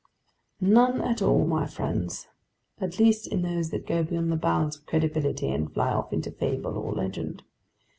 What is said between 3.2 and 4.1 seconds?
in those that go